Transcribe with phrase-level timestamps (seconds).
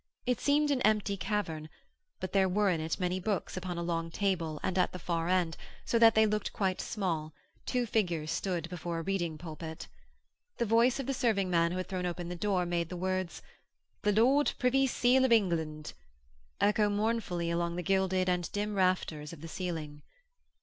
[0.25, 1.69] It seemed an empty cavern,
[2.19, 5.27] but there were in it many books upon a long table and at the far
[5.27, 7.35] end, so that they looked quite small,
[7.67, 9.87] two figures stood before a reading pulpit.
[10.57, 13.43] The voice of the serving man who had thrown open the door made the words
[14.01, 15.93] 'The Lord Privy Seal of England'
[16.59, 20.01] echo mournfully along the gilded and dim rafters of the ceiling.